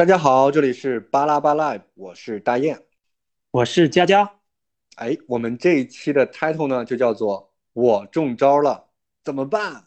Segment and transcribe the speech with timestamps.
[0.00, 2.78] 大家好，这里是巴拉巴 Live，我是大雁，
[3.50, 4.36] 我是佳佳。
[4.96, 8.86] 哎，我们这一期的 title 呢，就叫做“我中招了，
[9.22, 9.84] 怎么办？”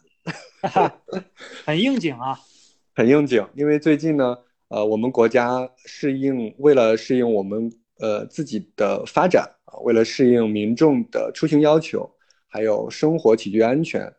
[1.66, 2.38] 很应景啊，
[2.94, 3.44] 很应景。
[3.56, 4.38] 因为最近呢，
[4.68, 12.08] 呃，我们国家适应，为了适应我们呃自己的发展啊，为了适应民众的出行要求，
[12.46, 14.14] 还有生活起居安全。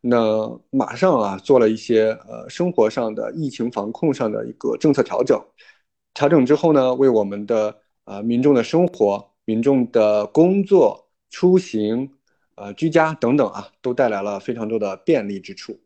[0.00, 5.42] 那马上啊，做了一些呃生活上的疫情防控上的一个政策调整，
[6.14, 12.08] 调整之后呢，为我们的呃民众的生活、民众的工作、出行、
[12.54, 15.78] 呃居家等等啊，都带来了非常多的便利之处。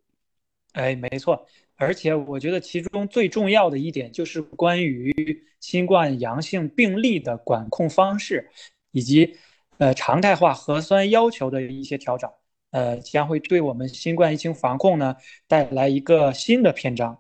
[0.72, 8.50] 哎，没错，而且我觉得其中最重要的一点就是关于新冠阳性病例的管控方式，
[8.90, 9.36] 以及
[9.78, 12.30] 呃常态化核酸要求的一些调整。
[12.72, 15.14] 呃，将会对我们新冠疫情防控呢
[15.46, 17.16] 带来一个新的篇章。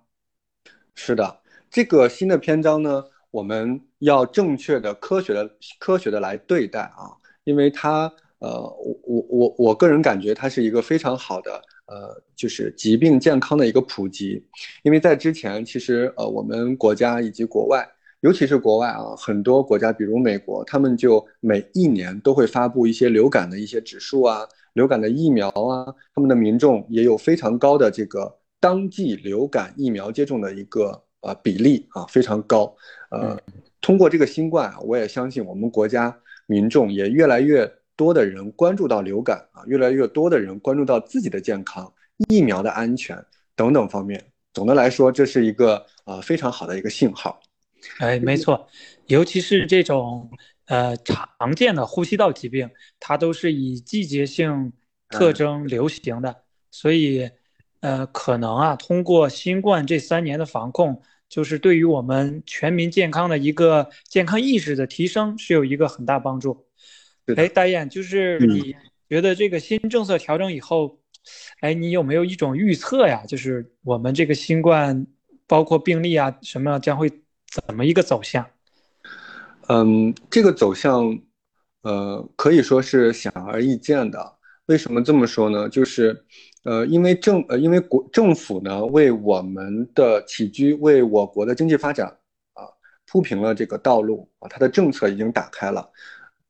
[0.94, 14.42] 是的，这个新的篇章呢，我们要正确的、科学的、科学的来对待啊，因为它，呃，我我我我个人感觉它是一个非常好的，呃，就是疾病健康的一个普及。
[14.82, 17.86] 因为在之前，其实呃，我们国家以及国外，
[18.20, 24.46] 尤其是国外啊，很多国家，比如美国，他们就每一年都会发布一些流感的一些指数啊。
[24.74, 32.74] 流感的疫苗啊，他们的民众也有非常高的这个当季流感疫苗接种的一个呃比例啊，非常高。
[33.10, 33.38] 呃，
[33.80, 41.92] 通过这个新冠，我也相信我们国家民众也越来越多的人关注到流感啊，越来越多的人关注到自己的健康、
[42.28, 43.22] 疫苗的安全
[43.54, 44.24] 等等方面。
[44.54, 47.38] 总的来说，这是一个呃非常好的一个信号。
[47.98, 48.66] 哎，没错，
[49.06, 50.30] 尤其是这种。
[50.72, 54.72] 呃，常见的呼吸道疾病，它都是以季节性
[55.10, 57.28] 特征流行的，所以，
[57.80, 66.64] 呃，可能啊，通过新冠这三年的防控，就是对于我们全民健康的一个健康意识的提升，是有一个很大帮助。
[67.36, 68.74] 哎，大雁，就是你
[69.10, 70.98] 觉得这个新政策调整以后，
[71.60, 73.22] 哎，你有没有一种预测呀？
[73.26, 75.06] 就是我们这个新冠，
[75.46, 77.10] 包括病例啊，什么将会
[77.50, 78.46] 怎么一个走向？
[79.68, 81.18] 嗯，这个走向，
[81.82, 84.36] 呃，可以说是显而易见的。
[84.66, 85.68] 为什么这么说呢？
[85.68, 86.24] 就是，
[86.64, 92.08] 呃，因为政，呃，因为国政府呢，为我们的起居，为我国的经济发展
[92.54, 92.66] 啊，
[93.06, 95.88] 铺平了这个道路啊，它的政策已经打开了，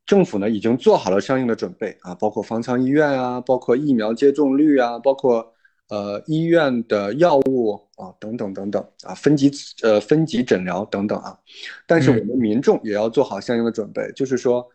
[0.06, 5.51] 政府呢已经做好了相应的准备啊，包括方舱医院啊，包括疫苗接种率啊，包括。
[5.92, 9.50] 呃，医院的药物啊，等等等等啊，分级
[9.82, 11.38] 呃分级诊疗等等啊，
[11.86, 14.66] 但是我们民众也要做好相应的准备，就是说，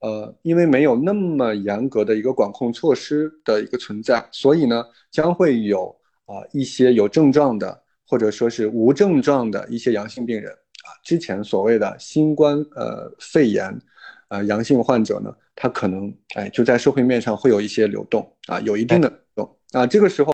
[0.00, 5.88] 呃，因为没有那么严格的一个管控措施的一个存在，所以呢，将会有
[6.26, 13.74] 啊一些有症状的或者说是无症状的一些阳性病人啊，之前所谓的新冠呃肺炎
[14.28, 20.32] 呃阳性患者呢，他可能哎就在社会面上会有一些流动啊，有一定的流动啊，这个时候。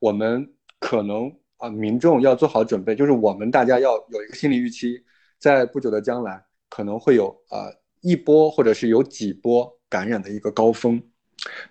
[0.00, 0.46] 我们
[0.80, 5.02] 可能啊，民众要做好准备，就是我们大家要有一个心理预期，
[5.38, 7.72] 在不久的将来可能会有啊
[8.02, 11.02] 一波或者是有几波感染的一个高峰，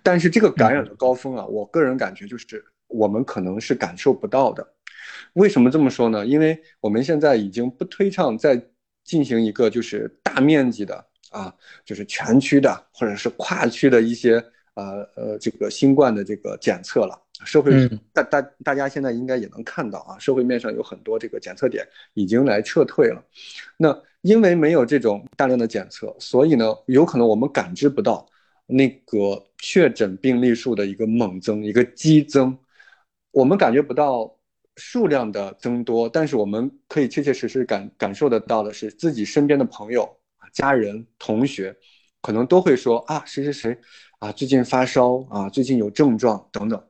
[0.02, 4.68] 但是这个感染的高峰啊，我个人感觉就是我们可能是感受不到的。
[5.34, 6.26] 为什么这么说呢？
[6.26, 8.60] 因为我们现在已经不推倡再
[9.04, 14.36] 进行一个就是大面积的啊，就是全区的或者是跨区的一些
[14.76, 17.20] 呃呃这个新冠的这个检测了。
[17.46, 23.22] 社会大大大家现在应该也能看到啊，社会面上有很多这个检测点已经来撤退了。
[23.76, 28.26] 那因为没有这种大量的检测，所以呢，有可能我们感知不到
[28.66, 32.58] 那个确诊病例数的一个猛增、一个激增。
[33.32, 34.34] 我们感觉不到
[34.78, 40.10] 数量的增多，但是我们可以切切实实感感受得到的是，自己身边的朋友、
[40.54, 41.76] 家人、同学，
[42.22, 43.78] 可能都会说啊，谁谁谁
[44.20, 46.82] 啊，最近发烧啊，最近有症状等等。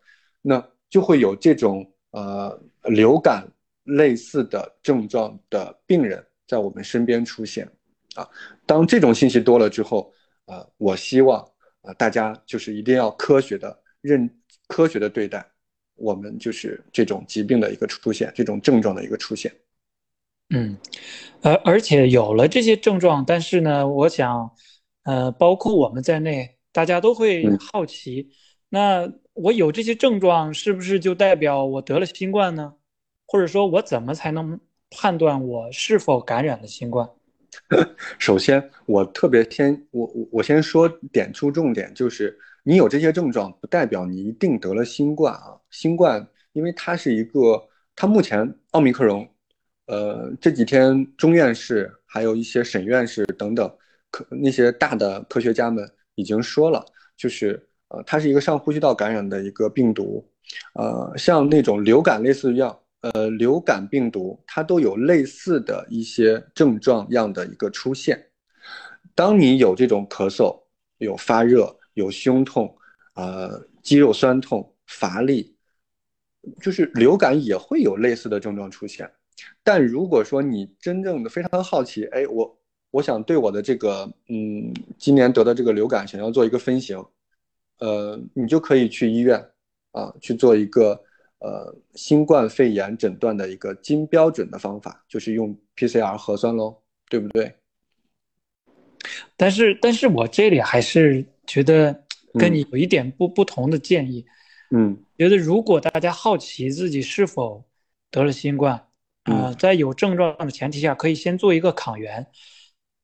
[0.42, 3.48] 那就会有这种呃流感
[3.86, 7.65] 类似的症状的病人在我们身边出现，
[8.15, 8.30] 啊，
[8.65, 10.13] 当这种信息多了之后，
[10.45, 11.39] 呃，我希望
[11.81, 14.30] 啊大家就是一定要科学的认
[14.68, 15.45] 科学的对待
[15.95, 19.50] 我们就是这种疾病的一个出现，这种症状的一个出现。
[20.50, 20.78] 嗯，
[21.42, 24.51] 而而且有了这些症状，但是呢，我想，
[25.04, 28.30] 呃，包括我们在内，大家都会好奇，
[28.69, 29.12] 那。
[29.36, 32.72] 我有这些症状，是不是就代表我得了新冠呢？
[33.25, 34.60] 或者说，我怎么才能
[34.92, 37.10] 判断我是否感染了新冠？
[38.19, 45.57] 首先，我特别先我我我先说点出重点，就是你有这些症状，不代表你一定得了新冠啊。
[45.72, 49.28] 新冠，因为它是一个，它目前奥密克戎
[49.85, 53.69] 呃，这几天中院士还有一些省院士等等
[54.09, 56.85] 科那些大的科学家们已经说了，
[57.18, 60.25] 就是呃，它是一个上呼吸道感染的一个病毒，
[60.75, 68.27] 呃，像那种流感类似样，呃，流感病毒它都有类似的一些症状样的一个出现。
[69.13, 70.57] 当你有这种咳嗽、
[70.97, 72.74] 有发热、有胸痛、
[73.15, 75.56] 呃肌肉酸痛、乏力，
[76.62, 79.12] 就是流感也会有类似的症状出现。
[79.63, 82.60] 但如果说你真正的非常好奇，哎，我
[82.92, 87.04] 我想对我的这个嗯今年得的这个流感想要做一个分型，
[87.80, 89.44] 呃，你就可以去医院
[89.92, 91.01] 啊去做一个
[91.40, 96.78] 呃新冠肺炎诊断的一个金标准的方法，就是用 PCR 核酸喽，
[97.10, 97.56] 对不对？
[99.36, 102.04] 但是，但是我这里还是觉得
[102.40, 104.25] 跟你有一点不不同的建议。
[104.72, 107.66] 嗯，觉得如果大家好奇自己是否
[108.10, 108.88] 得了新冠，
[109.24, 112.25] 啊，在有症状的前提下，可以先做一个抗原。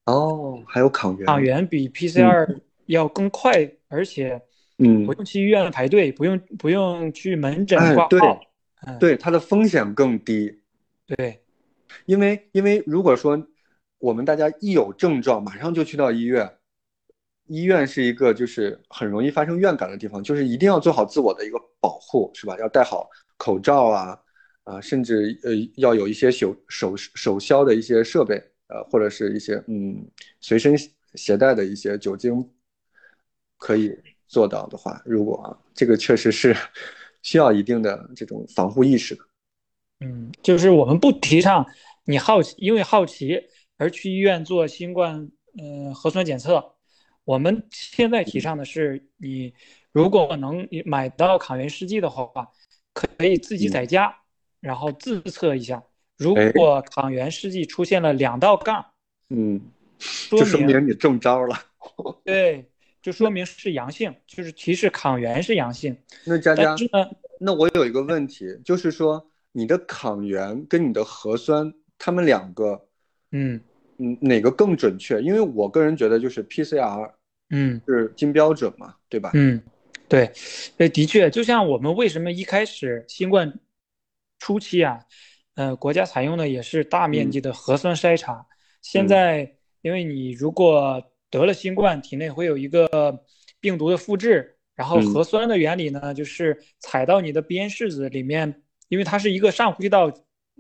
[0.06, 1.26] 哦，还有抗原。
[1.26, 4.42] 抗原比 PCR 要更快，而且，
[4.78, 8.40] 嗯，不用去医院排队，不用不用去门诊挂号。
[9.00, 10.62] 对，它的风险更低。
[11.06, 11.42] 对，
[12.06, 13.48] 因为因为如果说。
[14.02, 16.50] 我们大家一有症状，马上就去到医院。
[17.48, 22.56] 医院是一个就是很容易发生院感的地方，就是一定要做好自我的一个保护，是吧？
[22.60, 24.18] 要戴好口罩啊，
[24.70, 28.36] 啊，甚至呃要有一些手手手消的一些设备，
[28.68, 30.06] 呃，或者是一些嗯
[30.40, 30.78] 随身
[31.16, 32.48] 携带的一些酒精，
[33.58, 36.56] 可以做到的话，如果，这个确实是
[37.24, 39.24] 需要一定的这种防护意识的。
[40.02, 41.66] 嗯，就是我们不提倡
[42.06, 43.42] 你好奇，因为好奇。
[43.82, 46.76] 而去医院做新冠呃核酸检测，
[47.24, 49.54] 我们现在提倡的是，你
[49.94, 52.30] 如果能买到抗原试剂的话，
[52.94, 54.14] 可以自己在家，
[54.60, 55.84] 然后自测一下。
[56.18, 58.86] 如果抗原试剂出现了两道杠，
[59.30, 59.62] 嗯，
[60.30, 61.58] 就说明你中招了。
[62.24, 62.70] 对，
[63.02, 65.96] 就说明是阳性，就是提示抗原是阳性。
[66.26, 66.76] 那佳佳，
[67.40, 72.88] 那我有一个问题，就是说你的抗原跟你的核酸，他们两个，
[73.32, 73.62] 嗯。
[74.02, 75.22] 嗯，哪个更准确？
[75.22, 77.12] 因为我个人觉得就是 PCR，
[77.50, 79.32] 嗯，是金标准嘛，对吧？
[79.34, 79.62] 嗯，
[80.08, 80.32] 对，
[80.78, 83.54] 呃，的确，就像我们为什么一开始新冠
[84.40, 85.00] 初期啊，
[85.56, 88.48] 呃，国家采用的也是大面积的核酸筛查。
[88.82, 93.24] 现在，因为你如果得了新冠，体内会有一个
[93.60, 100.12] 病毒的复制，然后核酸的原理呢，就是采到你的鼻咽拭子里面，因为它是一个上呼吸道。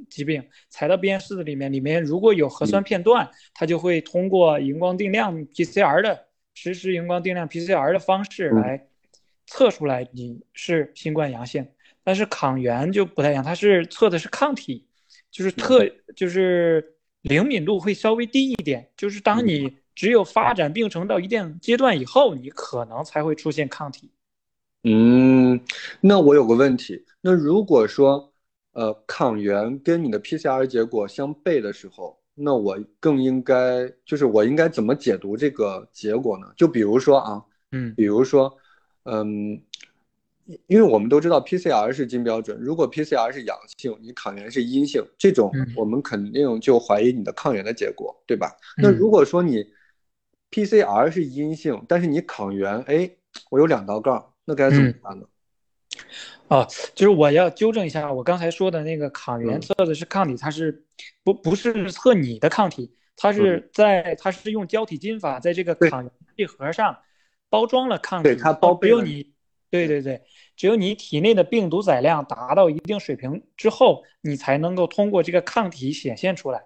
[0.09, 8.87] 疾病采到鼻咽拭子里面，里面如果有核酸片段，它就会通过荧光定量 PCR 的实时荧光定量 PCR 的方式来
[9.45, 11.67] 测出来你是新冠阳性。
[12.09, 14.83] 但是抗原就不太一样，它是测的是抗体，
[15.29, 16.83] 就是特就是
[17.21, 24.09] 灵敏度会稍微低一点，就是当你只有发展病程到一定阶段以后，你可能才会出现抗体。
[24.85, 25.61] 嗯，
[26.01, 28.33] 那我有个问题，那如果说。
[28.71, 36.47] 呃，抗原跟你的 PCR 结果相悖的时候，那我更应该就是我应该怎么解读这个结果呢？
[36.55, 38.55] 就比如说啊，嗯，比如说，
[39.03, 39.59] 嗯，
[40.67, 48.55] 因为我们都知道 PCR 是金标准，如果 PCR 是阳性，你抗原是阴性，这种我们肯定就怀疑你的抗原的结果，对吧？
[48.77, 49.63] 那如果说你
[50.51, 53.09] PCR 是阴性，但是你抗原，哎，
[53.51, 55.25] 我有两道杠，那该怎么办呢？
[56.47, 60.83] 哦，就是我要纠正一下，我刚才说的那个抗原测的是抗体，它是
[61.23, 66.97] 不不是测你的抗体，它是在它是用胶体金法在这个抗原剂盒上
[67.49, 69.31] 包装了抗体，对它包只有你，
[69.69, 70.23] 对对对，
[70.59, 76.61] 只有你体内的病毒载量达到一定水平之后，你才能够通过这个抗体显现出来。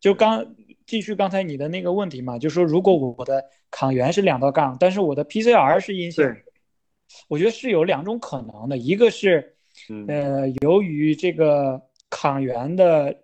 [0.00, 6.24] 就刚继续刚才你的那个问题嘛，就说如果我的抗原是两道杠，但是我的 PCR 是阴性。
[7.28, 9.54] 我觉得是有两种可能的，一个是，
[10.08, 11.78] 呃，由于这个
[12.08, 13.14] 抗原的，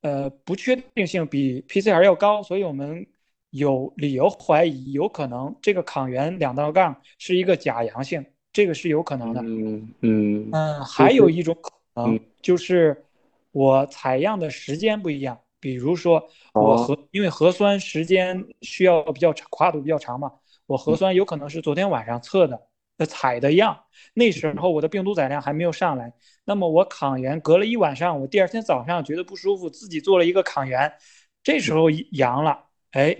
[0.00, 3.06] 呃，不确定性比 PCR 要高，所以我们
[3.50, 9.40] 有理由怀疑，有可能这个抗原两道杠是一个假阳性，这个是有可能的。
[9.42, 13.04] 嗯嗯嗯，还有一种可能就是
[13.52, 20.32] 我采样的时间不一样，比如说我核，因为核酸时间需要比较长，跨度比较长嘛，
[20.66, 22.66] 我核酸有可能是昨天晚上测的。
[23.08, 26.12] 采的样，那时候我的病毒载量还没有上来，
[26.44, 30.92] 那么我抗原隔了一晚上，我第二天早上觉得不舒服，自己做了一个抗原，
[31.42, 33.16] 这时候阳了，哎，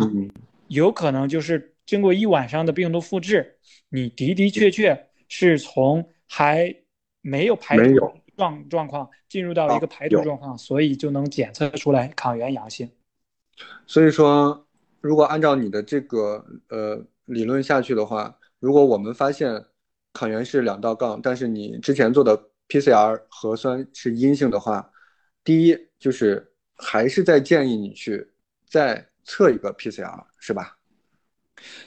[0.69, 3.57] 有可能就是经过一晚上的病毒复制，
[3.89, 6.75] 你的的确确是从还
[7.23, 12.91] 没有排毒状状况进入到一个排毒状况，所以就能检测出来抗原阳性。
[13.87, 14.67] 所以说，
[15.01, 19.65] 如果按照你的这个呃理论下去的话，如果我们发现
[20.13, 22.37] 抗原是两道杠，但是你之前做的
[22.69, 24.91] PCR 核酸是阴性的话，
[25.45, 28.27] 第一就是还是在建议你去
[28.67, 30.77] 再测一个 PCR，是吧？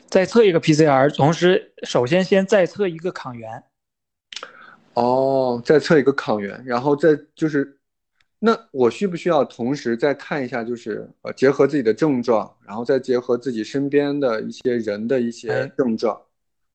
[0.08, 3.63] 再测一个 PCR，同时首先先再测一个抗原。
[4.94, 7.80] 哦，再测一个抗原，然后再就是，
[8.38, 16.22] 那我需不需要同时再看一下，就是呃，结合自己的症状，然后再结合自己身边的一些人的一些症状。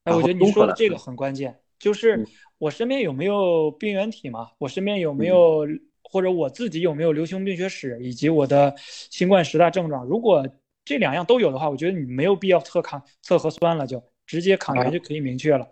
[0.02, 2.26] 哎，我觉得你说的这个很关键，就是
[2.58, 4.48] 我身边有没有病原体嘛？
[4.58, 5.64] 我身边有没有，
[6.02, 8.74] 或者我自己有没有流行病学史，以及我的
[9.10, 10.04] 新冠十大症状？
[10.04, 10.44] 如果
[10.88, 15.68] 这两样都有的话，我觉得你没有必要测抗测核酸了，就直接抗原就可以明确了。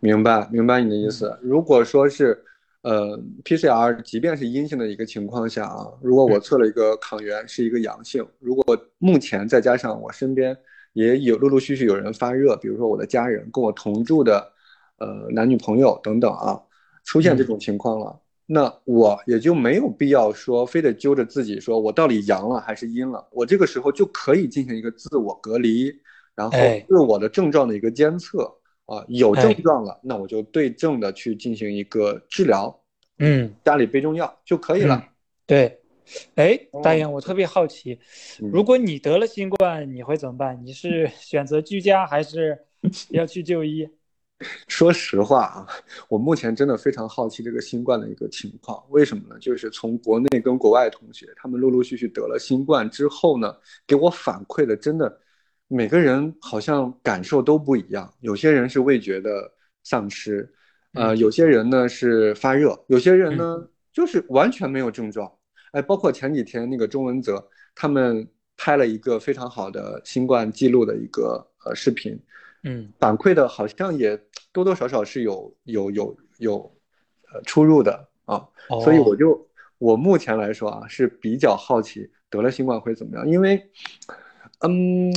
[0.00, 1.38] 明白，明白你的意思。
[1.40, 2.44] 如果说是，
[2.82, 10.54] 呃，PCR，即便是阴性的一个情况下啊，如果我测了一个抗原是一个阳性，如果目前再加上我身边
[10.92, 14.52] 也有陆陆续续有人发热，比如说我的家人跟我同住的，
[14.98, 16.60] 呃，男女朋友等等啊，
[17.04, 18.20] 出现这种情况了，
[18.52, 25.92] 那我也就没有必要说非得揪着自己说我到底阳了还是阴了，我这个时候就可以进行一个自我隔离，
[26.34, 28.56] 然后自我的症状的一个监测。
[28.86, 32.76] 啊，有症状了，那我就对症的去进行一个治疗，
[33.20, 35.06] 嗯，家里备中药就可以了。
[35.46, 35.78] 对，
[36.34, 38.00] 哎，大雁，我特别好奇，
[38.40, 40.60] 如果你得了新冠，你会怎么办？
[40.66, 42.58] 你是选择居家还是
[43.10, 43.88] 要去就医？
[44.68, 45.66] 说实话啊，
[46.08, 49.38] 我目前真的非常好奇这个新冠的一个情况，为什么呢？
[49.38, 53.54] 就是从国内跟国外同学他们陆陆续续得了新冠之后呢，
[53.86, 55.20] 给我反馈的真的。
[55.72, 59.30] 每个人好像感受都不一样，有些人是味觉的
[59.84, 60.52] 丧失，
[60.94, 65.32] 呃，有些人呢是发热，有些人呢就是完全没有症状。
[65.70, 72.20] 哎，包括前几天那个钟文泽他们拍了一个非常好的新冠记录的一个呃视频，
[72.64, 74.20] 嗯，反馈的好像也
[74.52, 76.76] 多多少少是有有有有
[77.32, 78.46] 呃出入的啊，
[78.84, 83.70] 所以我就我目前来说啊是比较好奇得了新冠会怎么样，因为
[84.60, 85.12] 嗯。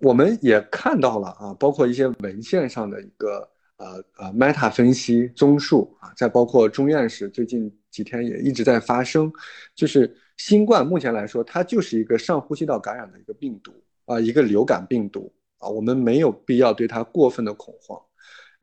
[0.00, 9.32] 我们也看到了啊，包括一些文献上的一个呃呃 meta 分析综述啊，再包括中院士最近几天也一直在发声，
[9.74, 13.72] 就是新冠目前来说，它就是一个上呼吸道感染的一个病毒
[14.04, 17.98] 啊，一个流感病毒啊，我们没有必要对它过分的恐慌。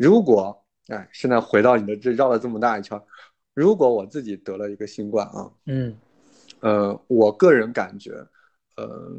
[0.02, 3.00] 如果哎，现在回到你的这绕了这么大一圈，
[3.54, 5.96] 如果我自己得了一个新冠啊，嗯，
[6.62, 8.12] 呃，我个人感觉，
[8.78, 9.12] 呃，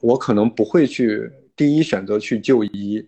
[0.00, 1.32] 我可能不会去。
[1.56, 3.04] 第一选择去就医，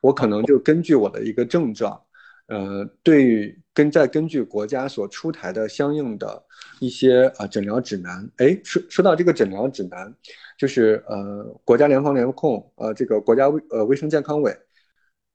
[0.00, 2.00] 我可能就根据我的一个症状，
[2.46, 6.42] 呃，对跟再根据国家所出台的相应的
[6.80, 10.10] 一些啊诊疗指南，哎，说说到这个诊疗指南，
[10.56, 14.56] 就是呃国家联防联控呃这个国家卫呃卫生健康委，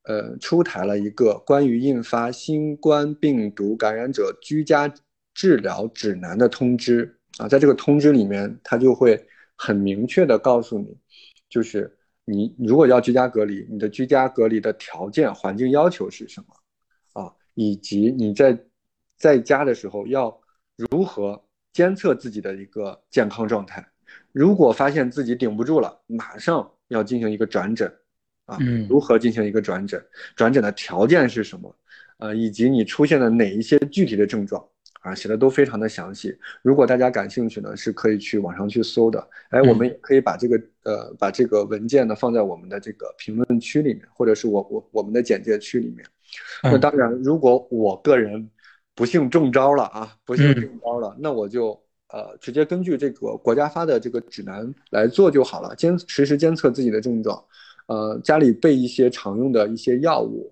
[0.04, 4.92] 呃出台了一个关于印发新冠病毒感染者居家
[5.34, 10.96] 治疗指南的通知啊，在这个通知里面，它就会很明确的告诉你，
[11.48, 11.98] 就是。
[12.24, 17.32] 你如果要居家隔离，你的居家隔离的条件、环境要求是什么啊？
[17.54, 18.56] 以及你在
[19.18, 20.40] 在家的时候要
[20.76, 23.84] 如何监测自己的一个健康状态？
[24.30, 27.92] 如果发现自己顶不住了，马上要进行一个转诊
[28.52, 28.58] 啊！
[28.88, 30.04] 如何进行一个转诊？
[30.36, 31.74] 转诊的条件是什么？
[32.18, 34.64] 呃，以及你出现了哪一些具体的症状？
[35.00, 36.32] 啊，写的都非常的详细。
[36.62, 39.28] 如果大家感兴趣呢，是可以去网上去搜的。
[39.50, 46.06] 哎，我们也可以把这个呃，把这个文件呢放在我们的这个评论区里面，或者是我我我们的简介区里面。
[46.62, 48.48] 那当然，如果我个人
[48.94, 51.70] 不幸中招了啊，不幸中招了，那我就
[52.10, 57.44] 呃直接根据这个国家发的这个指南来做就好了，监实时监测自己的症状，
[57.92, 60.50] 呃，家里备一些常用的一些药物，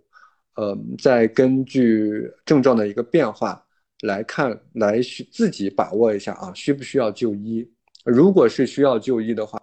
[0.57, 3.65] 呃，再根据症状的一个变化。
[4.03, 7.67] 来看，来需自己把握一下啊，需不需要就医？
[8.05, 9.59] 如果是需要就医的话，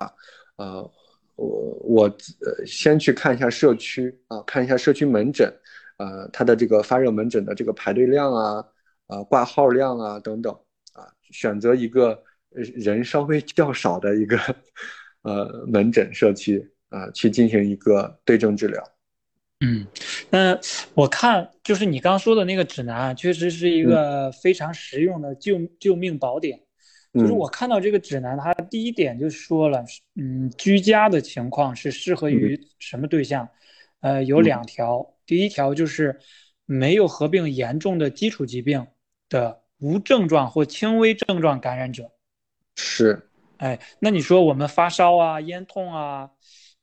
[0.58, 0.92] 呃，
[1.36, 1.48] 我
[1.84, 5.52] 我呃先去看一下社区啊，看一下社区门诊，
[5.98, 8.66] 呃，它的这个发热门诊的这个排队量啊，
[9.08, 10.54] 啊挂号量啊等等
[10.94, 14.38] 啊，选择一个人稍微较少的一个
[15.24, 18.84] 呃门诊社区啊，去进行一个对症治疗。
[19.60, 19.88] 嗯，
[20.30, 20.60] 那
[20.94, 26.62] 我看就是你刚说的那个指南，确实是一个非常实用的救救命宝典。
[27.14, 29.84] 就是我看到这个指南，它第一点就说了，
[30.16, 33.50] 嗯，居家的情况是适合于什么对象？
[34.02, 36.20] 呃，有两条，第一条就是
[36.66, 38.86] 没有合并严重的基础疾病
[39.30, 42.12] 的无症状或轻微症状感染者。
[42.76, 43.28] 是，
[43.58, 46.30] 哎，那你说我们发烧啊、咽痛啊，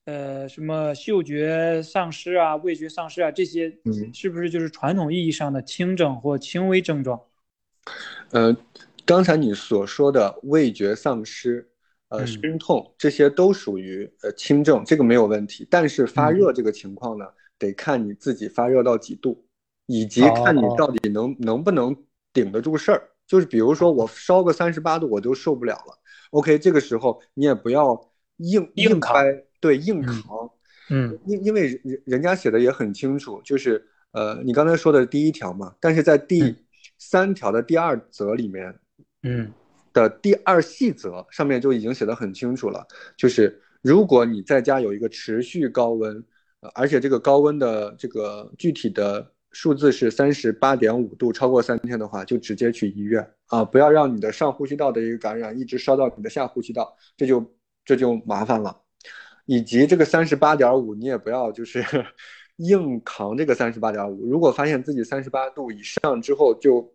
[0.05, 7.21] 呃，什么嗅觉丧失啊、味觉丧失啊，这些，嗯，是不是就是传统意义上的轻症或轻微症状？
[8.31, 8.57] 呃，
[9.05, 11.69] 刚才你所说的味觉丧失。
[12.09, 15.67] 呃，身痛这些都属于呃轻症，这个没有问题。
[15.69, 17.25] 但是发热这个情况呢，
[17.59, 19.45] 得看你自己发热到几度，
[19.87, 21.97] 以及看你到底能能不能
[22.33, 23.03] 顶得住事儿。
[23.27, 25.99] 就是比如说我烧个三十八度我都受不了了
[26.31, 27.99] ，OK，这个时候你也不要
[28.37, 29.17] 硬硬扛，
[29.65, 30.51] 对，硬扛。
[30.91, 36.55] 嗯，因因为人人家写的也很清楚，就是呃你刚才说的第一条嘛，但是在第
[36.99, 38.79] 三条的第二则里面，
[39.23, 39.51] 嗯。
[39.95, 42.85] 的第二细则上面就已经写的很清楚了，
[43.17, 46.17] 就是如果你在家有一个持续高温，
[46.63, 57.55] 呃，而且这个高温的这个具体的数字是三十八点五度，超过三天的话，就直接去医院啊，不要让你的上呼吸道的一个感染一直烧到你的下呼吸道，这就
[57.85, 58.77] 这就麻烦了。
[59.47, 61.85] 以及这个三十八点五，你也不要就是
[62.57, 66.93] 硬扛这个三十八点五，如果发现自己三十八度以上之后，就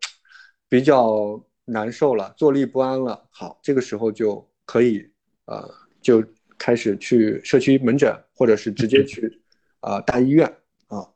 [0.68, 1.44] 比较。
[1.72, 3.28] 难受了，坐立不安了。
[3.30, 5.08] 好，这个时候就可以，
[5.46, 6.24] 呃，就
[6.58, 9.40] 开始去社区门诊，或者是直接去，
[9.80, 10.52] 啊，大医院
[10.88, 11.08] 啊，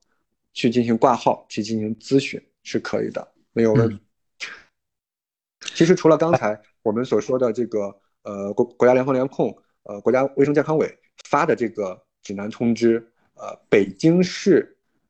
[0.53, 3.99] 去进行挂号，去进行咨询是可以的，没有问题。
[5.73, 10.99] 其实除了刚才我们所说的这个，呃，国国家联防联控，呃，国家卫生健康委
[11.33, 14.69] 发的这个指南通知，呃，北京市。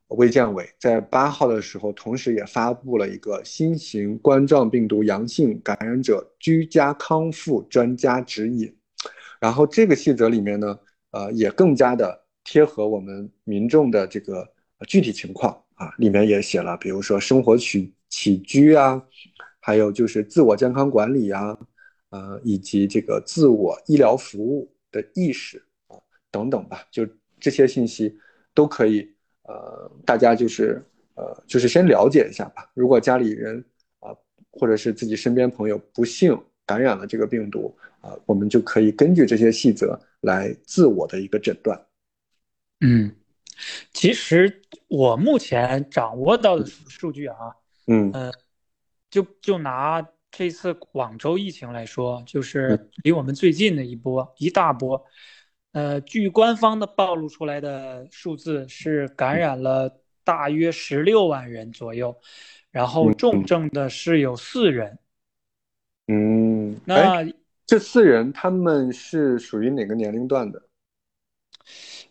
[0.10, 8.72] 卫健委在八号的时候，同时也发布了一个新型冠状病毒阳性感染者居家康复专家指引，
[9.40, 14.48] 然后这个细则里面呢，呃，也更加的贴合我们民众的这个
[14.88, 19.02] 具体情况啊，里面也写了，比如说生活起起居啊，
[19.60, 21.58] 还有就是自我健康管理呀，
[22.12, 25.66] 呃，以及这个自我医疗服务的意识
[26.34, 27.08] 等等吧，就
[27.40, 28.20] 这些信息
[28.54, 29.14] 都可以。
[29.46, 30.82] 呃，大家就是
[31.16, 32.72] 呃，就是先了解一下吧。
[32.74, 33.62] 如果家里人
[34.00, 34.16] 啊，
[34.52, 41.78] 或者是自己身边朋友不幸感染了这个病毒啊，我们就可以根据这些细则来自我的一个诊断。
[42.80, 43.14] 嗯，
[43.92, 47.36] 其实我目前掌握到的数据啊，
[47.88, 48.32] 嗯呃，
[49.10, 55.06] 就就拿这次广州疫情来说，就是离我们最近的一波一大波。
[55.74, 62.16] 呃，据官方的暴露出来的数字是感染了大约十六万人左右，
[62.72, 64.98] 然后重症的是有四人。
[66.08, 67.26] 嗯，那
[67.66, 70.62] 这四人他们是属于哪个年龄段的？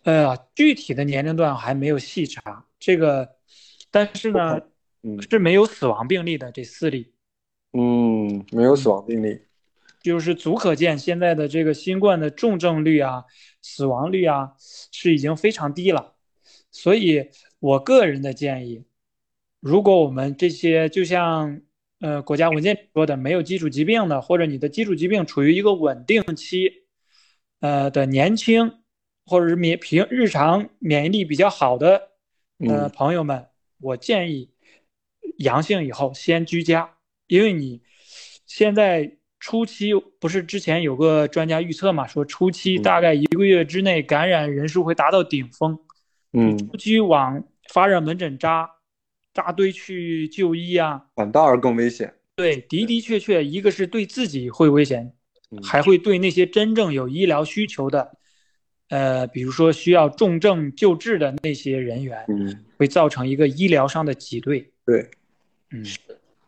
[0.02, 3.36] 呃，具体的年龄段还没有细查这个，
[3.92, 4.60] 但是呢，
[5.02, 7.12] 嗯，是没有死亡病例的这四例。
[7.74, 9.40] 嗯，没有死亡病例。
[10.02, 13.24] 就是足可见，现在的这个新冠的重症率啊、
[13.60, 14.52] 死亡率啊，
[14.90, 16.14] 是已经非常低了。
[16.72, 18.84] 所以，我个人的建议，
[19.60, 21.60] 如果我们这些就像
[22.00, 26.84] 呃国家文件说的，没有基础疾病的，或者你的基础疾病处于一个稳定期，
[27.60, 28.80] 呃的年轻，
[29.24, 32.10] 或者是免平日常免疫力比较好的
[32.58, 33.46] 呃朋友们，
[33.78, 34.50] 我建议
[35.38, 36.96] 阳性以后先居家，
[37.28, 37.82] 因为你
[38.46, 39.18] 现在。
[39.42, 45.76] 初期不是之前有个专家预测嘛，说初期大概一个月之内感染人数会达到顶峰，
[46.32, 48.70] 嗯，初期往发热门诊扎
[49.34, 52.14] 扎堆去就医啊，反倒而更危险。
[52.36, 55.12] 对，的的确确，一个是对自己会危险，
[55.60, 58.12] 还会对那些真正有医疗需求的，
[58.90, 64.70] 呃，比如说需要重症救治的那些人员，嗯，会造成一个医疗上的挤兑。
[64.86, 65.10] 对，
[65.72, 65.84] 嗯，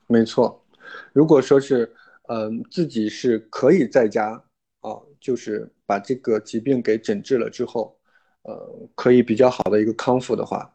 [0.07, 0.65] 没错。
[1.13, 1.93] 如果说是。
[2.27, 4.43] 嗯，自己是可以在家
[4.81, 7.99] 啊，就是把这个疾病给诊治了之后，
[8.45, 10.75] 呃，可以比较好的一个康复的话，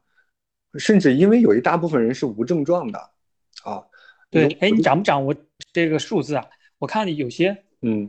[0.78, 3.00] 甚至因为有一大部分人是无症状的，
[3.64, 3.84] 啊，
[4.30, 5.34] 对，哎，你掌不掌握
[5.74, 6.46] 这个数字啊？
[6.78, 8.08] 我看有些，嗯，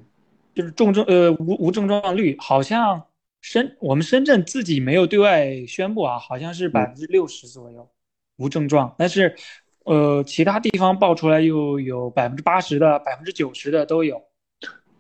[0.55, 3.03] 就是重症呃无无症状率，好像
[3.41, 7.91] 深我们深圳自己没有对外宣布啊，好像是百分之六十左右
[8.37, 9.35] 无症状，但是。
[9.85, 14.23] 呃，其他地方报出来又有百分之八十的、百分之九十的都有。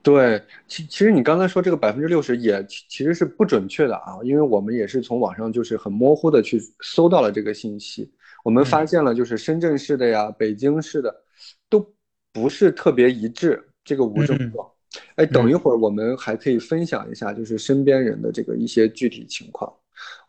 [0.03, 8.11] 对，其其实你刚才说这个百分之六十也其实是不准确的啊，因为我们也是从网上就是很模糊的去搜到了这个信息。
[8.43, 11.15] 我们发现了就是深圳市的呀、北京市的
[11.69, 11.87] 都
[12.33, 14.67] 不是特别一致这个无症状。
[15.17, 19.71] 哎，等一会儿我们还可以分享一下就是身边人的这个一些具体情况。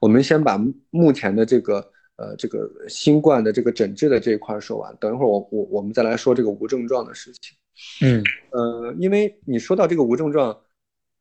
[0.02, 1.90] 我们先把目前的这个。
[2.22, 7.58] 呃这个新冠的这个诊治的这一块说完，等一会儿我我我们再来说这个无症状的事情。
[8.02, 10.56] 嗯，呃，因为你说到这个无症状，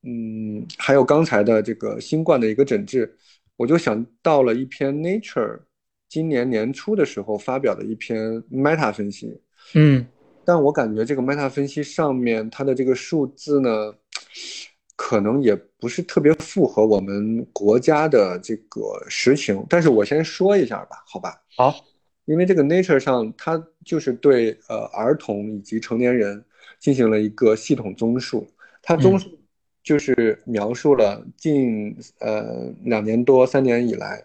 [0.03, 3.11] 嗯，还有刚才的这个新冠的一个诊治，
[3.57, 5.61] 我就想到了一篇 Nature
[6.09, 9.41] 今年年初的时候发表的一篇 Meta 分析。
[9.75, 10.07] 嗯，
[10.45, 13.95] 但我感觉这个 Meta 分析上面它的这个数字呢，
[15.03, 19.65] 可能也不是特别符合我们国家的这个实情。
[19.67, 21.41] 但是我先说一下吧，好吧？
[21.57, 21.75] 好，
[22.27, 26.45] 因为这个 Nature 上它就是对呃儿童以及成年人
[26.79, 28.47] 进行了一个系统综述，
[28.83, 29.31] 它综述
[29.83, 34.23] 就是描述了近呃两年多三年以来，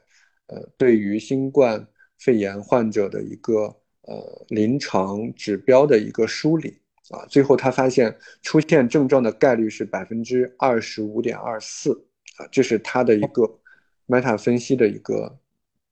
[0.48, 1.88] 呃对于新冠
[2.20, 3.74] 肺炎患者的一个。
[4.08, 6.78] 呃，临床指标的一个梳理
[7.12, 13.60] 啊，最后他发现出现症状的概率是百分之二十五点二四啊，这是他的一个
[14.08, 15.38] meta 分析的一个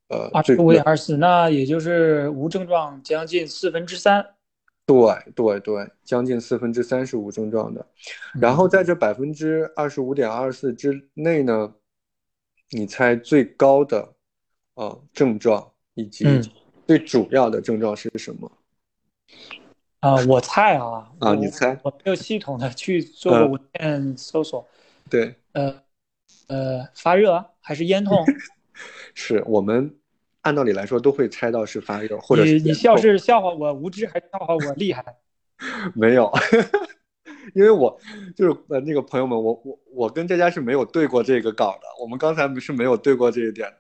[0.10, 4.26] 呃二十五点二四，那也就是无症状将近四分之三。
[4.86, 4.98] 对
[5.36, 7.86] 对对，将近四分之三是无症状的。
[8.40, 11.74] 然后在这百分之二十五点二四之内呢，
[12.72, 14.14] 你猜最高的
[14.76, 16.26] 啊症状以及。
[16.86, 18.52] 最主要的症状是什么？
[20.04, 21.80] 啊，我猜啊啊，你猜？
[21.82, 24.68] 我没有系统的去做过文件搜索。
[25.10, 25.82] 对，呃
[26.48, 28.18] 呃，发热还是咽痛？
[29.16, 29.96] 是我们
[30.42, 35.06] 按道理来说都会猜到是发热，或者你你笑是笑话我无知，还是笑话我厉害？
[35.96, 36.30] 没有，
[37.56, 37.98] 因为我
[38.36, 43.72] 就是呃那个朋友们，我我我跟佳佳是没有对过这个稿的，我们刚才不是没有对过这一点，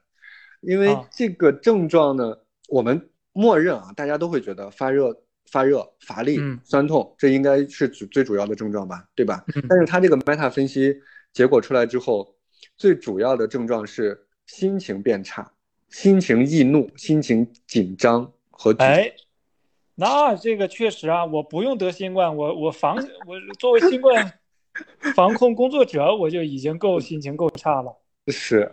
[0.61, 2.37] 因为这个症状呢。
[2.69, 5.15] 我们默认啊，大家都会觉得发热、
[5.49, 9.43] 发热、乏力、酸痛，这应该是最最主要的症状吧，对吧？
[9.69, 10.95] 但是他这个 meta 分析
[11.31, 12.35] 结果出来之后，
[12.77, 15.51] 最主要的症状是心情变差、
[15.89, 19.11] 心情易怒、心情紧张和哎，
[19.95, 24.33] 那这个确实啊，我不用得新冠，我我防我作为新冠
[25.15, 27.95] 防控工作者，我就已经够心情够差了。
[28.27, 28.71] 是。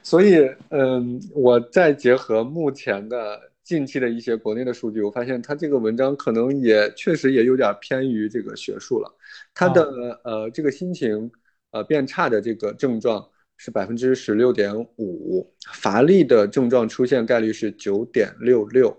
[0.00, 9.14] 所以，嗯，我再结合目前的近期的一些国内的数据，我发现他这个文章可能也确实也有点偏于这个学术了。
[9.54, 11.30] 他的呃这个心情
[11.70, 18.96] 呃变差的这个症状是百分之十六点五，乏力的症状出现概率是九点六六，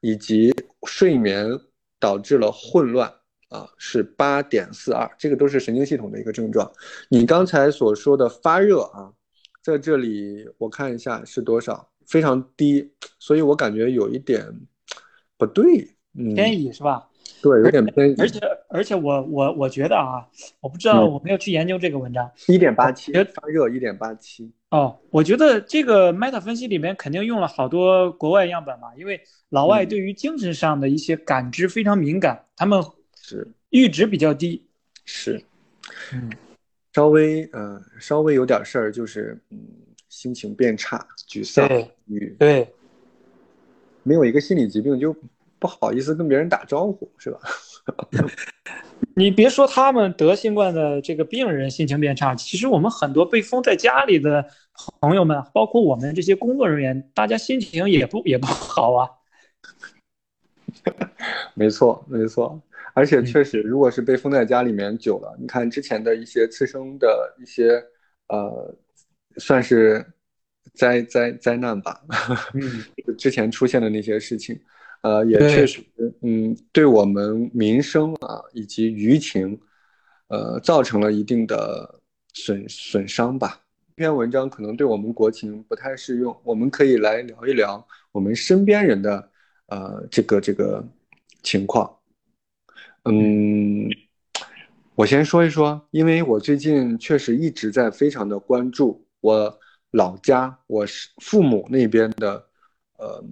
[0.00, 0.54] 以及
[0.86, 1.46] 睡眠
[1.98, 3.12] 导致了混乱
[3.48, 6.70] 啊是八点四二，这个都是神经系统的一个症状。
[7.08, 9.12] 你刚才所说的发热啊。
[9.60, 14.44] 在这里我看一下是多少，非常低，所以我感觉有一点
[15.36, 15.86] 不对，
[16.34, 17.06] 偏移是吧？
[17.42, 18.14] 对，有点偏移。
[18.18, 20.26] 而且而且我我我觉得啊，
[20.60, 22.28] 我不知道，我没有去研究这个文章。
[22.48, 24.50] 一点八七，发热一点八七。
[24.70, 32.82] 哦，我觉得这个 meta 分析里面肯定用了好多国外样本嘛，因为老外对于精神上的一些感知非常敏感，他们
[33.14, 34.66] 是阈值比较低。
[35.04, 35.42] 是，
[36.12, 36.30] 嗯。
[36.94, 39.58] 稍微呃，稍微有点事儿，就是嗯，
[40.08, 41.68] 心情变差、沮丧、
[42.06, 42.72] 与对，
[44.02, 45.14] 没有一个心理疾病就
[45.58, 47.40] 不好意思跟别人打招呼，是吧？
[49.14, 54.44] 你别说他们得新冠的这个病人心情变差，其实我们很多被封在家里的
[55.00, 59.08] 朋友们，包括我们这些工作人员，大家心情也不也不好啊。
[61.54, 62.60] 没错，没错。
[62.94, 67.82] 而且确实，如果是被封在家里面久了，你看之前的一些次生的一些，
[68.28, 68.74] 呃，
[69.38, 70.04] 算是
[70.74, 72.00] 灾灾灾难吧。
[72.54, 72.84] 嗯，
[73.16, 74.58] 之前出现的那些事情，
[75.02, 75.80] 呃，也确实，
[76.22, 79.58] 嗯，对我们民生啊以及舆情，
[80.28, 82.00] 呃，造成了一定的
[82.34, 83.60] 损损伤吧。
[83.96, 89.30] 这篇文章可能对我们国情不太适用，我们可以来聊一聊我们身边人的，
[89.66, 90.86] 呃，这个这个
[91.42, 91.92] 情况。
[93.04, 93.88] 嗯，
[94.94, 99.58] 我先说一说，因为我最近确实一直在非常的关注我
[99.90, 102.44] 老家，我是父母那边的，
[102.98, 103.24] 呃，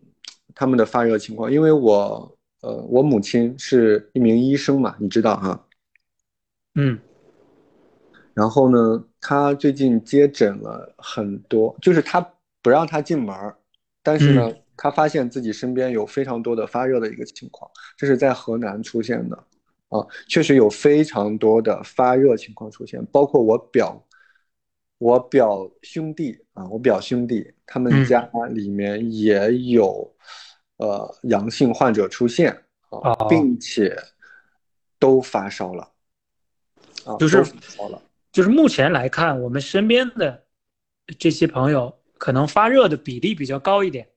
[0.55, 5.67] 他们的发热情况，因为我，呃，我母亲是一名医生嘛，你知道哈，
[6.75, 6.99] 嗯，
[8.35, 12.21] 然后呢，他最近接诊了很多，就是他
[12.63, 13.35] 不让他进门，
[14.03, 19.45] 但是呢，他发现自己身边有非常多的发热的一个情况，这是在河南出现的。
[19.89, 24.05] 啊，确实有非常多的发热情况出现，包括我表，
[24.99, 30.15] 我表兄弟啊，我表兄弟他们家里面也有，
[30.79, 33.95] 呃，阳性患者出现啊，并且
[34.99, 35.91] 都发烧了，
[37.05, 40.45] 啊，就是发烧了，就是目前来看，我们身边的
[41.19, 44.09] 这些朋友可能发热的比例比较高一点。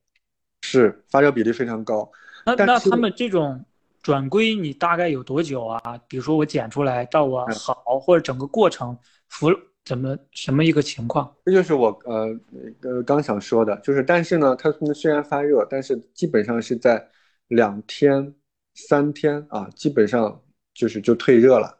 [0.61, 2.09] 是发热比例非常高。
[2.45, 3.65] 那那他们这种
[4.01, 5.97] 转归你大概有多久啊？
[6.07, 9.49] 比如说我检出来到我好，或者整个过程服
[9.85, 11.35] 怎么什么一个情况？
[11.45, 12.39] 这就是我呃
[12.81, 17.09] 呃刚想说的，就是但是呢，它虽然发热，但是基本上是在
[17.47, 18.33] 两天
[18.75, 20.41] 三天啊，基本上
[20.73, 21.75] 就是就退热了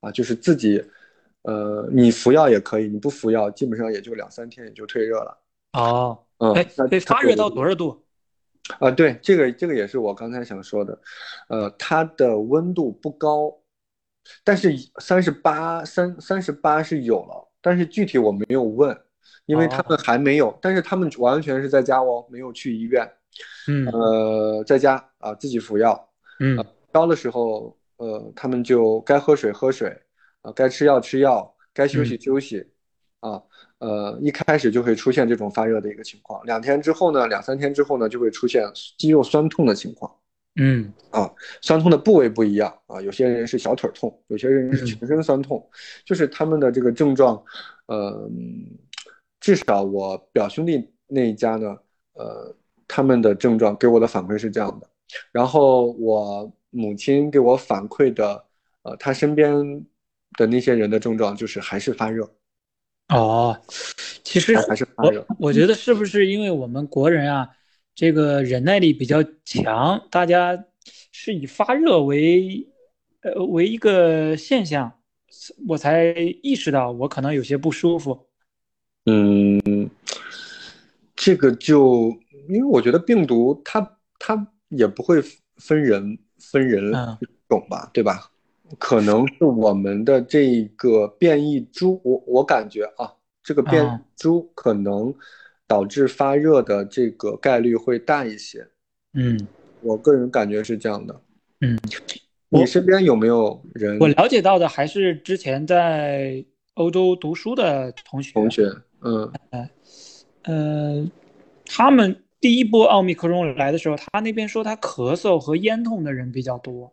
[0.00, 0.82] 啊，就是自己
[1.42, 5.38] 呃你服药也可以，你不服药基本上也就两三天也就退热了。
[5.72, 6.64] 哦，嗯，哎，
[7.06, 8.02] 发热到多少度？
[8.78, 10.98] 啊，对，这个这个也是我刚才想说的，
[11.48, 13.52] 呃，它的温度不高，
[14.44, 18.96] 但是三十八三三十八是有了，但是具体我没有问，
[19.46, 23.10] 因为他们还没有，但是他们完全是在家哦，没有去医院，
[23.68, 29.96] 嗯，呃，在家啊自己服药，嗯，高的时候，呃，他们就该喝水喝水，
[30.42, 32.66] 啊，该吃药吃药，该休息休息，
[33.20, 33.42] 啊。
[33.80, 38.62] 呃，一开始就会出现这种发热的一个情况，两天之后呢，两三天之后呢，就会出现
[38.98, 40.14] 肌肉酸痛的情况。
[40.56, 45.64] 嗯，啊，酸痛的部位不一样啊，有些人是小腿痛，有些人是全身酸痛，
[46.04, 47.42] 就是他们的这个症状，
[47.86, 48.28] 呃，
[49.38, 51.76] 至少我表兄弟那一家呢，
[52.14, 52.54] 呃，
[52.88, 54.88] 他们的症状给我的反馈是这样的，
[55.30, 58.44] 然后我母亲给我反馈的，
[58.82, 59.54] 呃，他身边
[60.36, 62.28] 的那些人的症状就是还是发热。
[63.08, 63.60] 哦，
[64.22, 65.26] 其实还是发热。
[65.38, 67.48] 我觉得是不是因为我们国人啊，
[68.00, 70.64] 这个忍耐力比较强，大家
[71.12, 72.66] 是以发热为
[73.20, 74.90] 呃为一个现象，
[75.68, 78.26] 我才意识到我可能有些不舒服。
[79.04, 79.90] 嗯，
[81.14, 85.22] 这个就因为我觉得病毒它它也不会
[85.56, 86.90] 分人分人
[87.50, 88.30] 种吧，对吧？
[88.78, 95.14] 可能是我们的这个变异株，我我感觉啊，这个变株可能
[95.70, 98.66] 导致发热的这个概率会大一些。
[99.14, 99.46] 嗯，
[99.82, 101.22] 我个人感觉是这样的。
[101.60, 101.78] 嗯，
[102.48, 103.96] 你身边有没有人？
[104.00, 108.32] 我了解到的还是之前在欧洲读书的同学。
[108.32, 108.68] 同学，
[109.02, 109.32] 嗯，
[110.42, 111.08] 呃，
[111.66, 116.92] 他们第一波奥密克戎来的时候，他那边说他咳嗽和咽痛的人比较多。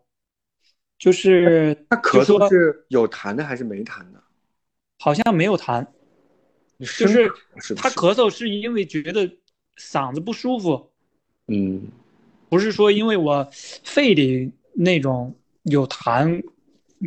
[1.00, 4.22] 就是他咳嗽是有痰的还是没痰的？
[5.00, 5.84] 好像没有痰，
[6.78, 7.28] 就是
[7.76, 9.28] 他咳嗽是因为觉得
[9.76, 10.90] 嗓子不舒服。
[11.46, 11.88] 嗯，
[12.48, 16.42] 不是说因为我肺里那种有痰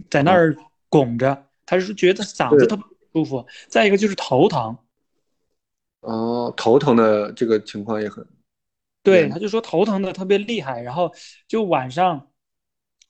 [0.10, 0.56] 在那儿
[0.90, 3.46] 拱着，他是觉得嗓子特别舒服。
[3.68, 4.78] 再一个就是头疼。
[6.02, 8.26] 哦，头疼的这个情况也很。
[9.04, 11.12] 对，他就说头疼的特别厉害，然后
[11.48, 12.28] 就晚上。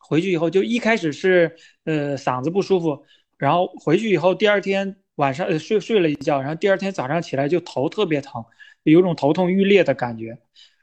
[0.04, 3.06] 回去以后就一开始是呃嗓子不舒服，
[3.38, 8.44] 然后回去以后第二天晚上呃睡睡了一觉，然后第二天早上起来就头特别疼，
[8.84, 10.38] 有种头痛欲裂的感觉。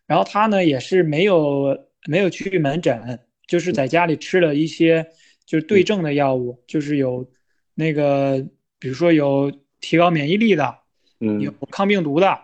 [0.07, 5.05] 然后他呢也是没有没有去门诊，就是在家里吃了一些
[5.45, 7.29] 就是对症的药物，就是有
[7.75, 8.43] 那个
[8.79, 10.79] 比如说有提高免疫力的，
[11.21, 12.39] 嗯，有抗病毒的，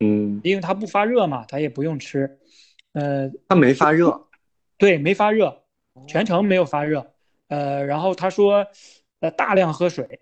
[0.00, 2.38] 嗯，因为他不发热嘛，他也不用吃，
[2.92, 4.26] 呃，他没发热，
[4.76, 5.62] 对，没发热。
[6.06, 7.14] 全程没有发热，
[7.48, 8.66] 呃，然后他说，
[9.20, 10.20] 呃，大量喝水。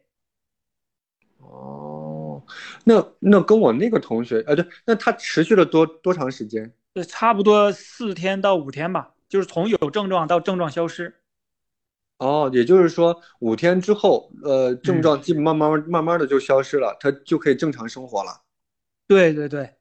[1.50, 2.42] 哦，
[2.84, 6.72] 那那跟我那个同学，呃，对，那他持续了多多长时间？
[6.94, 11.14] 呃，差不多四天到五天吧，就是从有症状到症状消失。
[12.18, 18.42] 哦，也就是说五天之后，呃，症状基本慢慢慢慢的就消失了，他就可以正常生活了。
[19.06, 19.74] 对对对。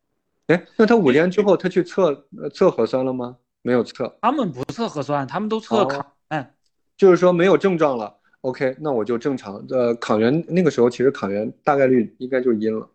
[0.48, 3.38] 哎，那他五天之后他去测测核酸了吗？
[3.62, 6.54] 没有测，他们不测核酸，他们都测抗原，
[6.98, 9.56] 就是说没有症状了，OK，那我就正常。
[9.70, 12.88] 呃，抗原那个时候其实抗原大概率应该就阴了。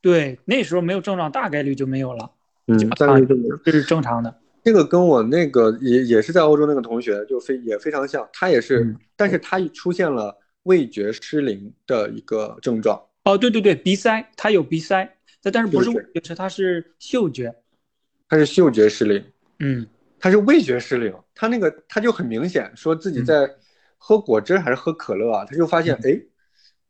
[0.00, 2.30] 对，那时候没有症状，大概率就没有了。
[2.68, 4.34] 嗯，大概率就没有，这是正常的。
[4.62, 13.00] 这个跟我那个也也是在欧洲那个同学就非也非常像，他也是，但是他出现了味觉失灵的一个症状。
[13.24, 15.04] 哦，对对对，鼻塞，他有鼻塞，
[15.42, 17.54] 但但是不是味觉，他是嗅觉，
[18.28, 19.24] 他是嗅觉失灵。
[19.58, 19.86] 嗯。
[20.22, 23.50] 他是味觉失灵，他那个他就很明显说自己在
[24.02, 26.18] 喝果汁还是喝可乐啊，他就发现哎，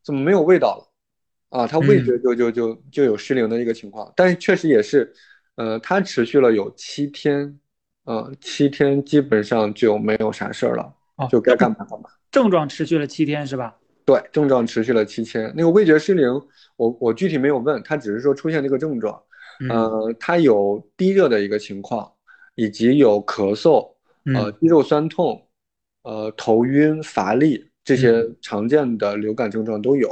[0.03, 1.67] 怎么没有味道了啊？
[1.67, 5.13] 他味觉就就就就有失灵的一个情况，但是确实也是，
[5.57, 7.59] 呃，他持续了有七天，
[8.05, 10.95] 呃，七天基本上就没有啥事儿了，
[11.29, 12.09] 就该干嘛干嘛。
[12.31, 13.77] 症状持续了七天是吧？
[14.05, 15.53] 对，症状持续了七天。
[15.57, 16.29] 那个味觉失灵，
[16.77, 19.21] 我我具体没有问他，只是说出现这个症状，
[19.69, 22.11] 呃，他有低热的一个情况。
[22.57, 23.95] 以及有咳嗽，
[24.35, 25.41] 呃，肌肉酸痛，
[26.03, 30.11] 呃，头晕乏力这些常见的流感症状都有。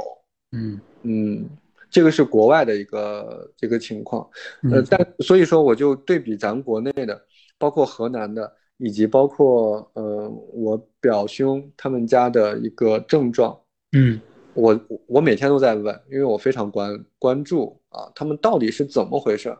[0.51, 1.49] 嗯嗯，
[1.89, 4.27] 这个是国外的一个这个情况，
[4.71, 7.19] 呃，但所以说我就对比咱国内的，
[7.57, 13.59] 包括河南的，以及包括呃我表兄他们家的一个症状，
[13.91, 14.19] 嗯，
[14.53, 19.55] 我我每天都在问，因为我非常关关注啊，他们到底是怎么回事？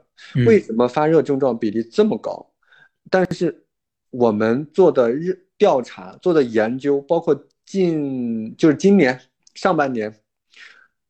[0.46, 2.46] 为什么发热症状比例这么高？
[3.10, 3.64] 但是
[4.12, 9.20] 我们做的日调查做的研究，包括近就是今年
[9.56, 10.14] 上半年。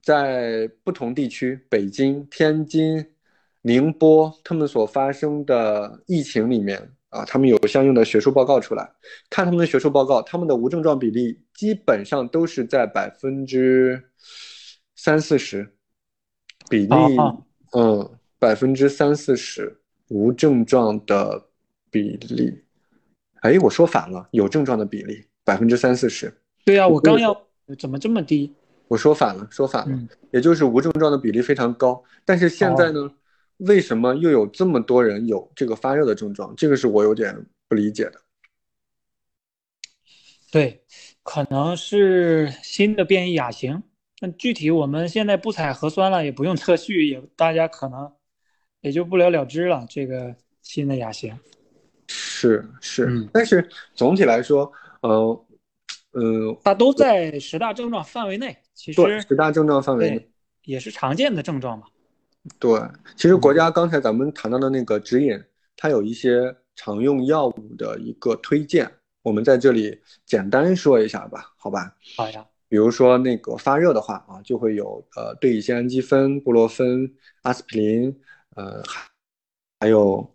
[0.02, 3.06] 在不同地区，北京、天津、
[3.62, 8.90] 宁波，他们所发生的疫情里面啊，他们有相应的学术报告出来。
[9.30, 14.02] 看他们的学术报告，他们的无症状比例基本上都是在百分之
[14.96, 15.70] 三四十
[16.70, 16.96] 比例，
[17.74, 18.10] 嗯，
[18.40, 21.50] 百分之三四十无症状的
[21.92, 22.64] 比例。
[23.42, 26.34] 哎，我说反了，有症状的比例百分之三四十。
[26.66, 27.36] 对呀，我刚要
[27.78, 28.54] 怎么这么低？
[28.88, 30.00] 我说反了，说反了，
[30.32, 32.04] 也就是无症状的比例非常高。
[32.26, 33.12] 但是现在呢，
[33.58, 36.54] 为什么又有这么多人有这个发热的症状？
[36.56, 38.14] 这个是我有点不理解的。
[40.52, 40.82] 对，
[41.22, 43.84] 可能是新的变异亚型。
[44.22, 48.12] 那具体我们现在不采核酸了，也不用测序，也大家可能
[48.82, 49.86] 也就不了了之了。
[49.88, 51.38] 这个新的亚型
[52.12, 55.46] 是是，但是总体来说，呃。
[56.12, 58.58] 呃，它都在十大症状范围内。
[58.74, 60.30] 其实十大症状范围内
[60.64, 61.86] 也是常见的症状嘛。
[62.58, 62.82] 对，
[63.16, 65.40] 其实国家刚才咱们谈到的那个指引，
[65.78, 68.92] 它有一些常用药物的一个推荐，
[69.22, 71.96] 我们在这里简单说一下吧，好吧？
[72.18, 72.44] 好呀。
[72.68, 77.08] 比如说那个发热的话啊，就会有呃对乙酰氨基酚、布洛芬、
[77.44, 78.20] 阿司匹林，
[78.56, 78.82] 呃
[79.80, 80.28] 还有。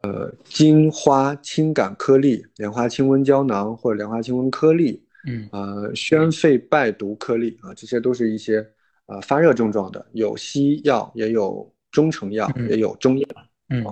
[0.00, 8.66] 呃，金花清感颗粒、莲花清瘟胶囊或者莲花清瘟颗粒，嗯，呃，宣肺败毒颗粒啊，这些都是一些
[9.04, 13.28] 呃发热症状的，有西药，也有中成药，也有中药，
[13.68, 13.84] 嗯，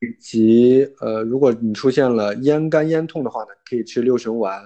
[0.00, 4.60] 以及呃，如果你出现了咽干咽痛的话呢，可以吃六神丸、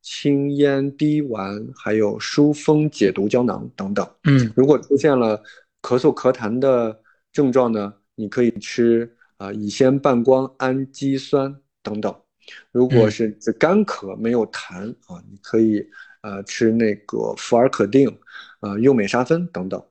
[0.00, 5.36] 清咽滴丸，还有疏风解毒胶囊等等，嗯，如果出现了
[5.82, 6.98] 咳嗽咳痰的
[7.30, 9.14] 症状呢，你可以吃。
[9.44, 12.14] 啊，乙酰半胱氨基酸等等，
[12.72, 13.28] 如果是
[13.58, 15.86] 干咳没有痰啊，你可以
[16.22, 18.08] 呃吃那个福尔可定，
[18.60, 19.82] 呃右美沙芬等等。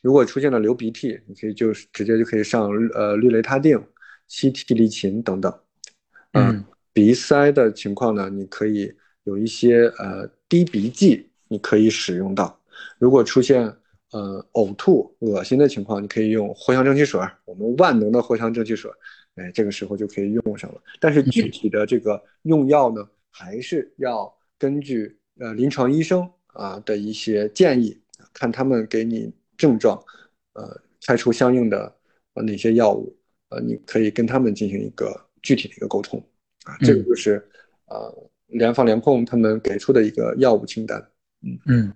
[0.00, 3.82] 如果出现了流鼻涕，你可以就直接就可以上呃氯雷他定、
[4.28, 5.52] 西替利嗪等等。
[6.32, 8.92] 嗯，鼻塞的情况呢，你可以
[9.24, 12.60] 有一些呃滴鼻剂，你可以使用到。
[12.98, 13.74] 如果出现
[14.12, 18.90] 呃，呕吐、恶心的情况，你可以用藿香正气水，我们万能的藿香正气水，
[19.36, 20.82] 哎，这个时候就可以用上了。
[20.98, 27.96] 但是具体的这个用药呢，还是要根据呃临床医生啊的一些建议，
[28.32, 29.96] 看他们给你症状，
[30.54, 31.94] 呃，开出相应的
[32.34, 33.16] 呃哪些药物，
[33.50, 36.18] 呃，你可以跟他们进行一个具体的一个沟通，
[36.64, 37.48] 啊，这个就是
[37.86, 38.12] 呃
[38.48, 41.00] 联防联控他们给出的一个药物清单，
[41.42, 41.94] 嗯嗯。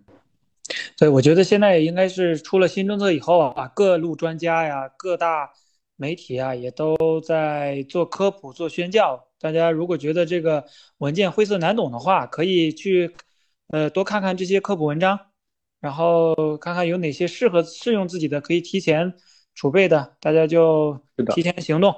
[0.99, 5.51] 对，我觉得现在应该是出了新政策以后啊，各路专家呀、各大
[5.97, 9.29] 媒体啊，也都在做科普、做宣教。
[9.39, 10.65] 大家如果觉得这个
[10.99, 13.15] 文件晦涩难懂的话，可以去
[13.69, 15.19] 呃多看看这些科普文章，
[15.81, 19.15] 然后看看有哪些适合适用自己的，可以提前
[19.55, 20.99] 储备的，大家就
[21.35, 21.95] 提前行动。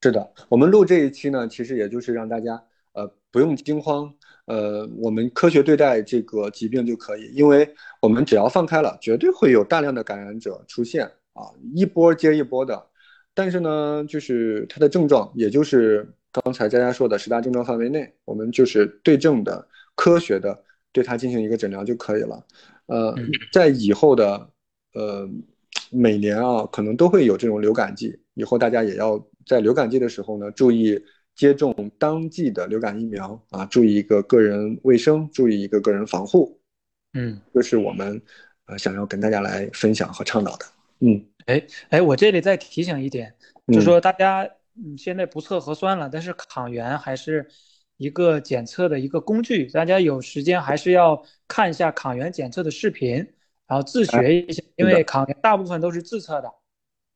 [0.00, 2.62] 是的，我们录这一期呢，其实也就是让大家
[2.96, 4.12] 呃不用惊慌。
[4.46, 7.68] 呃，我们科学对待这个疾病就可以，因为
[8.00, 12.86] 我们只要放开了，绝对会有大量的感染者出现啊，一波接一波的。
[13.34, 22.46] 但是呢，就是它的症状，也就是刚才佳佳说的十大症状范围内，我们就是对症的、科学的对它进行一个诊疗就可以了。
[22.86, 23.12] 呃，
[23.52, 24.48] 在以后的
[24.94, 25.28] 呃
[25.90, 31.02] 每年啊，可能都会有这种流感季，以后大家也要在流感季的时候呢，注意。
[31.36, 36.58] 接种当季的流感疫苗啊，注意一个个人卫生，注意一个个人防护，
[37.12, 38.20] 嗯，这是我们
[38.64, 40.64] 呃想要跟大家来分享和倡导的。
[41.00, 43.34] 嗯，哎哎，我这里再提醒一点，
[43.70, 44.48] 就说大家
[44.96, 47.46] 现在不测核酸了，但是抗原还是
[47.98, 53.16] 一个检测的一个工具，大家有时间还是要看一下抗原检测的视频，
[53.66, 56.50] 然后自学一下，因为抗原大部分都是自测的。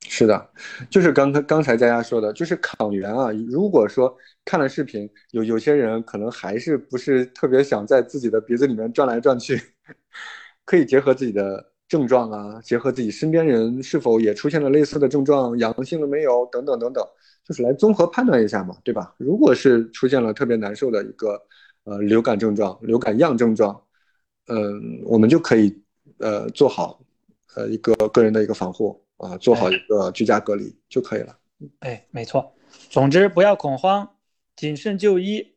[0.09, 0.51] 是的，
[0.89, 3.31] 就是刚刚刚才佳佳说的，就是抗原啊。
[3.49, 9.61] 如果说看了视频，有有些人可能还是不是特别想在自己的鼻子里面转来转去，
[10.65, 17.05] 可以结合自己的症状啊，结合自己身边人是否也出现了类似的症状，阳性了没有等等等等，
[17.45, 19.15] 就是来综合判断一下嘛，对吧？
[19.19, 21.41] 如果是出现了特别难受的一个
[21.85, 23.81] 呃流感症状、流感样症状，
[24.49, 25.83] 嗯，我们就可以
[26.19, 27.01] 呃做好。
[27.57, 31.39] 呃一个个人的一个防护啊，做好一个居家隔离就可以了。
[31.81, 32.55] 哎，没错。
[32.89, 34.17] 总之不要恐慌，
[34.57, 35.55] 谨慎就医，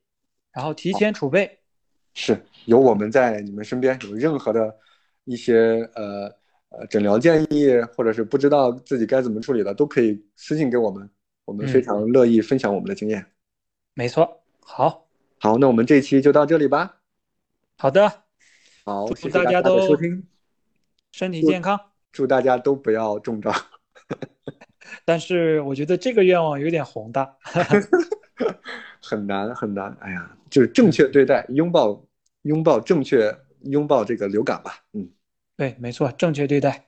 [0.51, 1.59] 然后提前储备。
[2.14, 4.76] 是有我们在你们身边，有任何的
[5.24, 6.32] 一些呃
[6.70, 11.09] 呃诊疗建议，或者是不知道自己该怎么处理的，都可以私信给我们，
[11.45, 13.26] 我们非常乐意分享我们的经验。
[13.93, 15.07] 没错，好，
[15.39, 16.99] 好，那我们这期就到这里吧。
[17.78, 18.24] 好的，
[18.84, 20.28] 好，祝大家都收听，
[21.11, 21.80] 身体健康，
[22.14, 23.51] 祝大家都不要中招。
[25.03, 27.30] 但是我觉得这个愿望有点宏大
[29.01, 29.93] 很难很难。
[29.99, 32.01] 哎呀，就是正确对待，拥抱
[32.43, 34.76] 拥抱正确拥抱这个流感吧。
[34.93, 35.09] 嗯，
[35.57, 36.86] 对，没错，正确对待。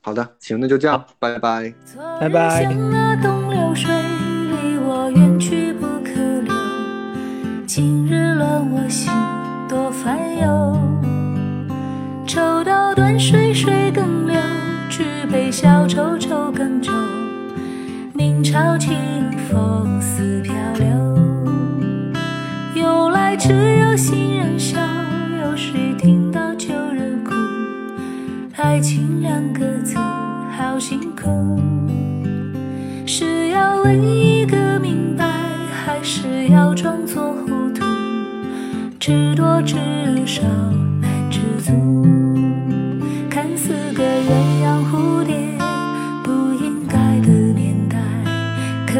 [0.00, 1.72] 好的，行，那就这样，拜拜，
[2.18, 2.64] 拜拜。
[7.66, 9.10] 今日乱我心，
[9.68, 10.76] 多烦忧。
[12.26, 14.51] 抽刀断水，水更流；举
[15.32, 16.92] 杯消愁，愁更愁。
[18.12, 18.94] 明朝清
[19.48, 20.86] 风似飘流。
[22.74, 24.78] 由来只有新人笑，
[25.42, 27.32] 有谁听到旧人哭？
[28.56, 31.58] 爱情两个字，好辛苦。
[33.06, 35.24] 是要问一个明白，
[35.72, 37.86] 还是要装作糊涂？
[39.00, 39.76] 知多知
[40.26, 40.42] 少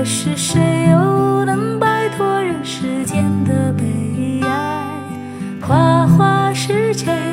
[0.03, 4.85] 可是谁又能摆脱人世间的悲哀？
[5.61, 7.32] 花花世界。